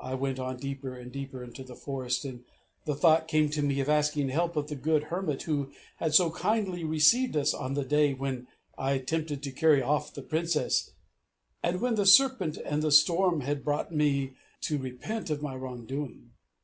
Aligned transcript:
I 0.00 0.14
went 0.14 0.38
on 0.38 0.58
deeper 0.58 0.94
and 0.94 1.10
deeper 1.10 1.42
into 1.42 1.64
the 1.64 1.74
forest, 1.74 2.24
and 2.24 2.44
the 2.84 2.94
thought 2.94 3.26
came 3.26 3.50
to 3.50 3.62
me 3.62 3.80
of 3.80 3.88
asking 3.88 4.28
help 4.28 4.54
of 4.54 4.68
the 4.68 4.76
good 4.76 5.06
Hermit 5.10 5.42
who 5.42 5.72
had 5.96 6.14
so 6.14 6.30
kindly 6.30 6.84
received 6.84 7.36
us 7.36 7.52
on 7.52 7.74
the 7.74 7.84
day 7.84 8.14
when 8.14 8.46
I 8.78 8.92
attempted 8.92 9.42
to 9.42 9.50
carry 9.50 9.82
off 9.82 10.14
the 10.14 10.22
Princess, 10.22 10.92
and 11.64 11.80
when 11.80 11.96
the 11.96 12.06
serpent 12.06 12.58
and 12.58 12.80
the 12.80 12.92
storm 12.92 13.40
had 13.40 13.64
brought 13.64 13.90
me 13.92 14.34
to 14.60 14.78
repent 14.78 15.30
of 15.30 15.42
my 15.42 15.56
wrong 15.56 15.84
doing. 15.84 16.30